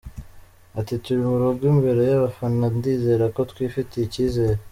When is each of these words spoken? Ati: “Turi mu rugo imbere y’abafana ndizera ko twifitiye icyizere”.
Ati: 0.79 0.93
“Turi 1.03 1.21
mu 1.29 1.35
rugo 1.41 1.63
imbere 1.73 2.01
y’abafana 2.09 2.65
ndizera 2.75 3.25
ko 3.35 3.41
twifitiye 3.51 4.03
icyizere”. 4.05 4.59